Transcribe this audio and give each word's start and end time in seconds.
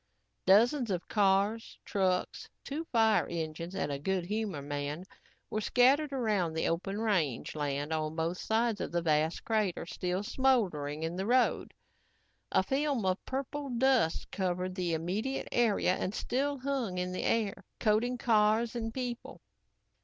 Dozens 0.47 0.89
of 0.89 1.07
cars, 1.07 1.77
trucks, 1.85 2.49
two 2.63 2.85
fire 2.85 3.27
engines 3.27 3.75
and 3.75 3.91
a 3.91 3.99
Good 3.99 4.25
Humor 4.25 4.63
man 4.63 5.03
were 5.51 5.61
scattered 5.61 6.11
around 6.11 6.53
the 6.53 6.67
open 6.67 6.99
range 6.99 7.53
land 7.55 7.93
on 7.93 8.15
both 8.15 8.39
sides 8.39 8.81
of 8.81 8.91
the 8.91 9.03
vast 9.03 9.43
crater 9.45 9.85
still 9.85 10.23
smoldering 10.23 11.03
in 11.03 11.17
the 11.17 11.27
road. 11.27 11.75
A 12.51 12.63
film 12.63 13.05
of 13.05 13.23
purple 13.25 13.69
dust 13.69 14.31
covered 14.31 14.73
the 14.73 14.95
immediate 14.95 15.47
area 15.51 15.93
and 15.95 16.15
still 16.15 16.57
hung 16.57 16.97
in 16.97 17.11
the 17.11 17.21
air, 17.21 17.63
coating 17.79 18.17
cars 18.17 18.75
and 18.75 18.91
people. 18.91 19.39